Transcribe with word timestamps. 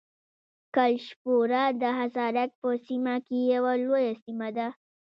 کلشپوره 0.75 1.61
د 1.81 1.83
حصارک 1.97 2.51
په 2.61 2.69
سیمه 2.85 3.15
کې 3.27 3.37
یوه 3.53 3.73
لویه 3.83 4.13
سیمه 4.23 4.49
ده. 4.57 4.67